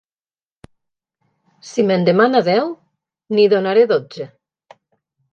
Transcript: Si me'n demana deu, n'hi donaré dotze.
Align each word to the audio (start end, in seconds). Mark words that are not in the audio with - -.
Si 1.71 1.83
me'n 1.89 2.07
demana 2.07 2.41
deu, 2.47 2.71
n'hi 3.35 3.45
donaré 3.53 3.83
dotze. 3.93 4.27